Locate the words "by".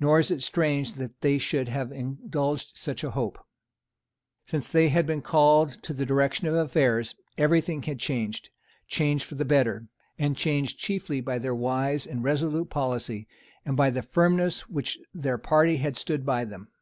11.20-11.38, 13.76-13.88, 16.26-16.44